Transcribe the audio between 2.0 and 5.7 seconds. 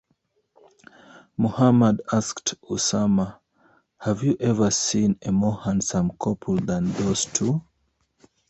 asked Usama, Have you ever seen a more